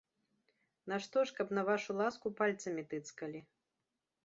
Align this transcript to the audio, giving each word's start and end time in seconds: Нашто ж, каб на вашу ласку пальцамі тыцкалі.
Нашто 0.93 1.25
ж, 1.25 1.35
каб 1.41 1.47
на 1.59 1.65
вашу 1.69 1.91
ласку 2.01 2.27
пальцамі 2.41 2.89
тыцкалі. 2.95 3.39